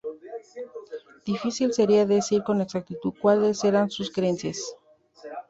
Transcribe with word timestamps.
Difícil 1.27 1.73
seria 1.73 2.07
decir 2.07 2.41
con 2.41 2.59
exactitud 2.59 3.13
cuales 3.21 3.63
eran 3.63 3.91
sus 3.91 4.09
creencias. 4.09 4.75